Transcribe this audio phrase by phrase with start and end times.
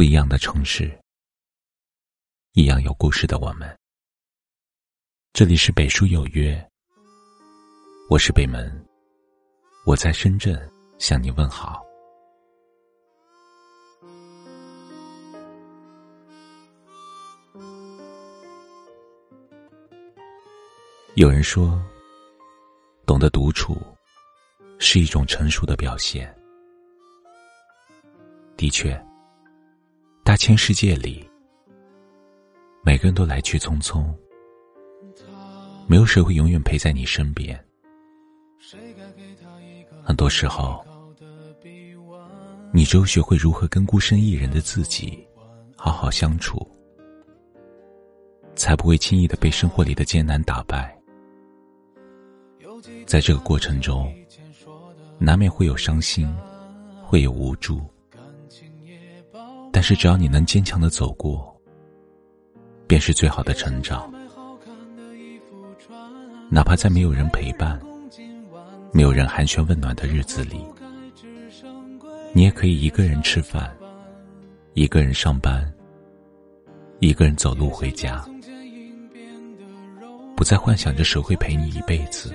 [0.00, 0.98] 不一样的城市，
[2.54, 3.78] 一样有故事的我们。
[5.34, 6.58] 这里是北书有约，
[8.08, 8.82] 我是北门，
[9.84, 10.58] 我在深圳
[10.98, 11.84] 向你问好。
[21.14, 21.78] 有人说，
[23.04, 23.76] 懂得独处
[24.78, 26.34] 是一种成熟的表现。
[28.56, 28.98] 的确，
[30.30, 31.28] 大千世界里，
[32.84, 34.14] 每个人都来去匆匆，
[35.88, 37.58] 没有谁会永远陪在你身边。
[40.04, 40.86] 很多时候，
[42.72, 45.26] 你只有学会如何跟孤身一人的自己
[45.74, 46.64] 好好相处，
[48.54, 50.96] 才不会轻易的被生活里的艰难打败。
[53.04, 54.14] 在这个过程中，
[55.18, 56.32] 难免会有伤心，
[57.02, 57.84] 会有无助。
[59.72, 61.54] 但是只要你能坚强的走过，
[62.86, 64.12] 便是最好的成长。
[66.48, 67.80] 哪怕在没有人陪伴、
[68.92, 70.60] 没有人寒暄问暖的日子里，
[72.32, 73.72] 你也可以一个人吃饭，
[74.74, 75.72] 一个人上班，
[76.98, 78.24] 一个人走路回家，
[80.34, 82.34] 不再幻想着谁会陪你一辈子。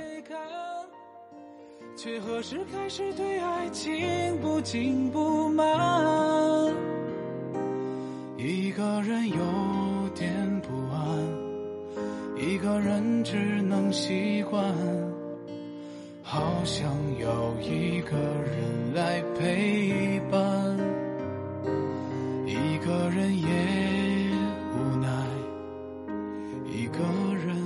[1.97, 6.24] 却何时开始对爱情不紧不慢？
[8.45, 11.03] 一个人有点不安，
[12.37, 14.63] 一个人只能习惯，
[16.21, 16.85] 好想
[17.17, 20.77] 要一个人来陪伴，
[22.45, 23.47] 一个人也
[24.75, 25.09] 无奈，
[26.71, 26.99] 一个
[27.43, 27.57] 人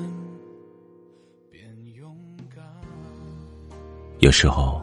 [1.52, 1.62] 变
[1.94, 2.16] 勇
[2.56, 2.64] 敢。
[4.20, 4.82] 有时候，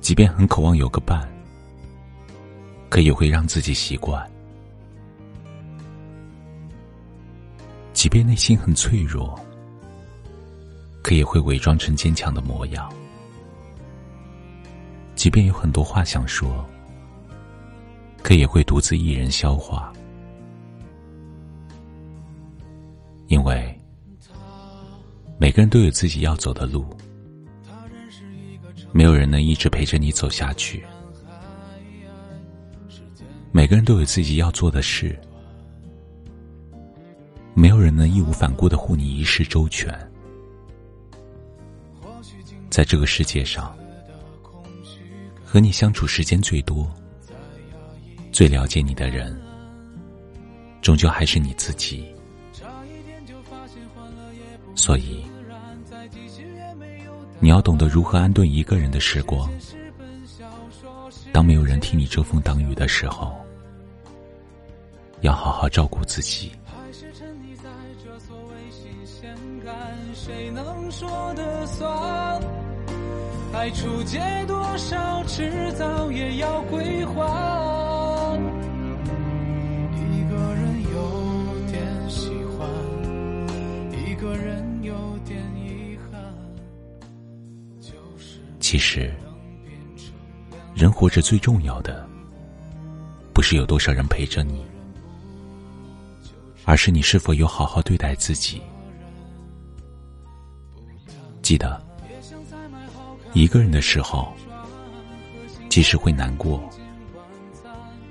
[0.00, 1.28] 即便很渴望有个伴，
[2.90, 4.20] 可也会让自己习惯；
[7.92, 9.38] 即便内心很脆弱，
[11.00, 12.90] 可也会伪装成坚强的模样；
[15.14, 16.66] 即便有很多话想说，
[18.24, 19.92] 可也会独自一人消化。
[23.28, 23.80] 因为
[25.38, 26.84] 每个人都有自己要走的路。
[28.90, 30.84] 没有人能一直陪着你走下去。
[33.52, 35.18] 每个人都有自己要做的事，
[37.54, 39.92] 没有人能义无反顾的护你一世周全。
[42.70, 43.76] 在这个世界上，
[45.44, 46.88] 和你相处时间最多、
[48.30, 49.36] 最了解你的人，
[50.80, 52.06] 终究还是你自己。
[54.74, 55.24] 所以。
[57.42, 59.50] 你要懂得如何安顿一个人的时光。
[61.32, 63.34] 当没有人替你遮风挡雨的时候，
[65.20, 66.52] 要好好照顾自己。
[70.14, 72.42] 谁能说得算？
[73.52, 77.14] 爱出借多少，迟早也要归还。
[79.96, 82.68] 一个人有点喜欢，
[84.06, 84.94] 一个人有
[85.24, 86.20] 点遗憾。
[88.60, 89.12] 其实，
[90.74, 92.06] 人活着最重要的，
[93.32, 94.64] 不是有多少人陪着你，
[96.70, 98.62] 而是你是否有好好对待自己。
[101.42, 101.84] 记得，
[103.32, 104.32] 一个人的时候，
[105.68, 106.62] 即使会难过，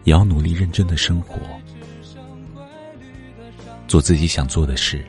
[0.04, 1.40] 也要努力认真的生活，
[3.88, 5.06] 做自己想做的事，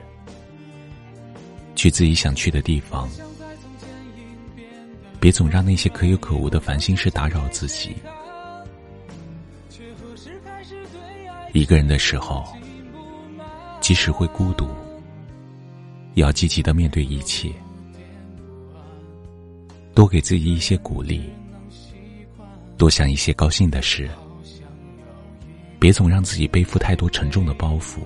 [1.74, 3.08] 去自己想去的地方。
[5.18, 7.96] 别总让那些可有可无的烦心事打扰自己。
[11.52, 12.46] 一个人的时候，
[13.90, 14.68] 即使会孤独，
[16.14, 17.52] 也要积极的面对一切。
[19.96, 21.28] 多给自己一些鼓励，
[22.78, 24.08] 多想一些高兴的事。
[25.80, 27.98] 别总让自己背负太多沉重的包袱。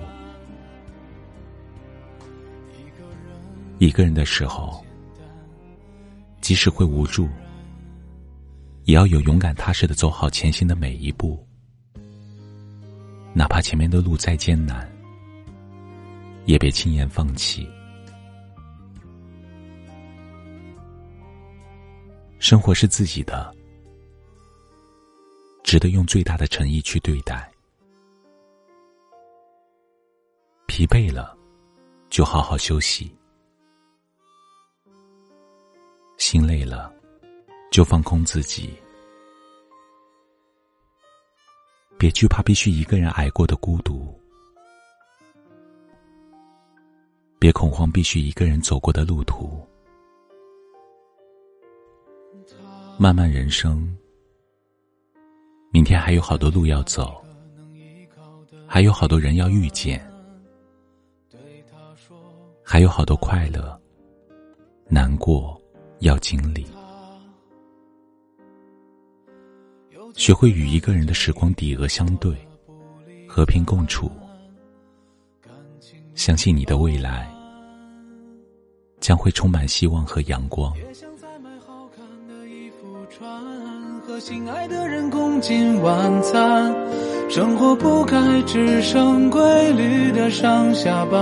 [3.77, 4.83] 一个人的时候。
[6.41, 7.29] 即使会无助，
[8.85, 11.47] 也要有勇敢踏实的走好前行的每一步，
[13.33, 14.91] 哪怕前面的路再艰难，
[16.45, 17.69] 也别轻言放弃。
[22.39, 23.53] 生活是自己的，
[25.63, 27.51] 值得用最大的诚意去对待。
[30.67, 31.35] 疲惫了，
[32.09, 33.15] 就好好休息。
[36.17, 36.93] 心累了，
[37.71, 38.77] 就放空自己。
[41.97, 44.19] 别惧怕必须一个人挨过的孤独，
[47.45, 49.63] 别恐慌必须一个人走过的路途。
[52.97, 53.95] 漫漫人生，
[55.69, 57.23] 明天还有好多路要走，
[58.65, 60.03] 还有好多人要遇见，
[62.63, 63.79] 还有好多快乐、
[64.87, 65.55] 难过
[65.99, 66.65] 要经历。
[70.15, 72.35] 学会与一个人的时光抵额相对，
[73.29, 74.09] 和平共处，
[76.15, 77.31] 相信你的未来
[79.05, 80.73] 将会充满希望和阳光。
[84.07, 86.73] 和心爱的人共进晚餐，
[87.29, 88.17] 生活不该
[88.47, 91.21] 只剩规律的上下班。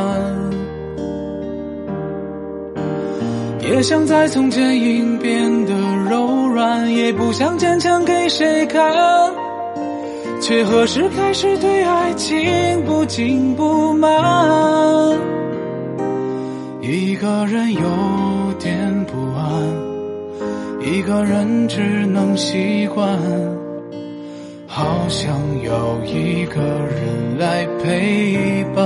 [3.60, 5.74] 也想在从前应变的
[6.10, 8.82] 柔软，也不想坚强给谁看，
[10.42, 15.43] 却何时开始对爱情不紧不慢？
[16.86, 19.50] 一个人有点不安。
[20.86, 23.18] 一个人只能习惯，
[24.68, 28.84] 好想有一个人来陪伴，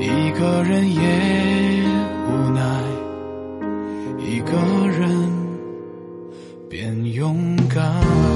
[0.00, 1.02] 一个人也
[2.26, 2.62] 无奈，
[4.18, 4.56] 一个
[4.88, 5.30] 人
[6.70, 8.31] 变勇敢。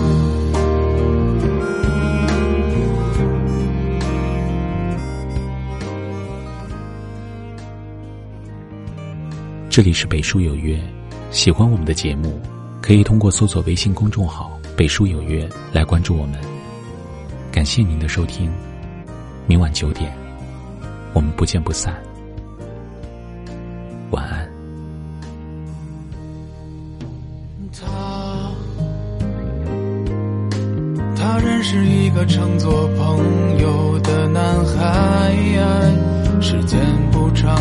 [9.76, 10.80] 这里是北书有约。
[11.30, 12.40] 喜欢我们的节目，
[12.80, 16.40] 可以通过搜索微信公众号“北书有约”来关注我们。
[17.52, 18.50] 感谢您的收听，
[19.46, 20.10] 明晚九点，
[21.12, 21.94] 我们不见不散。
[24.12, 24.48] 晚安。
[27.78, 28.50] 他，
[31.14, 35.36] 他认识一个称作朋友的男孩，
[36.40, 36.80] 时间
[37.10, 37.54] 不长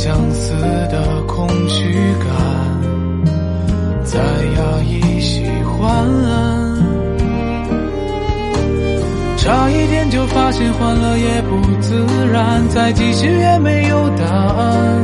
[0.00, 0.52] 相似
[0.92, 2.30] 的空虚感，
[4.04, 6.06] 再压抑喜欢，
[9.36, 15.02] 差一点就发现欢乐也不自然，再继续也没有答案。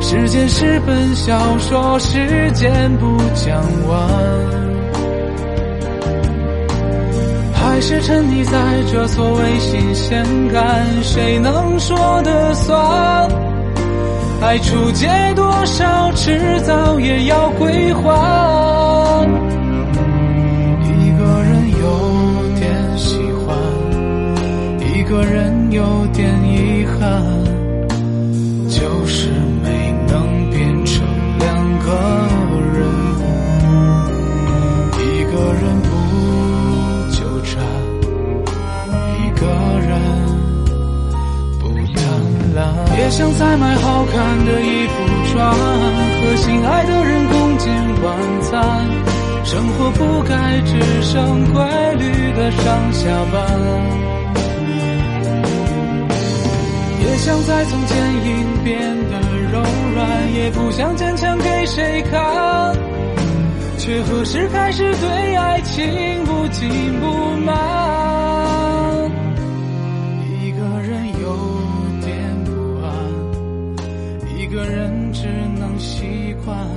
[0.00, 3.98] 时间是本小说，时间不讲完。
[7.54, 13.30] 还是沉溺在这所谓新鲜感，谁能说得算？
[14.42, 18.02] 爱出界多少，迟早也要归还。
[20.82, 21.86] 一个人有
[22.58, 23.56] 点喜欢，
[24.80, 27.22] 一个人有点遗憾。
[28.68, 29.30] 就是
[29.62, 31.06] 没能变成
[31.38, 31.88] 两个
[42.98, 44.92] 也想再买好看的衣服
[45.32, 47.72] 穿，和心爱的人共进
[48.02, 48.86] 晚餐。
[49.44, 51.62] 生活不该只剩规
[51.98, 53.34] 律的上下班。
[57.00, 59.20] 也想在从前硬变的
[59.52, 59.60] 柔
[59.94, 62.74] 软，也不想坚强给谁看，
[63.78, 67.06] 却何时开始对爱情不紧不
[67.44, 69.10] 慢？
[70.40, 71.61] 一个人有。
[74.52, 75.26] 一个人只
[75.58, 76.68] 能习惯，